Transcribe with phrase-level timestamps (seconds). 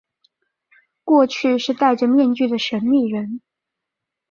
[1.03, 3.39] 过去是戴着面具的神祕人。